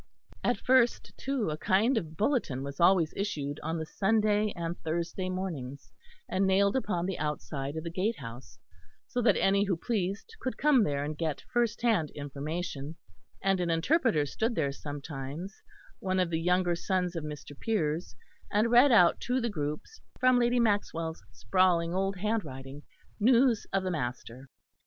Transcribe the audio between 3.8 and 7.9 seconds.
Sunday and Thursday mornings, and nailed upon the outside of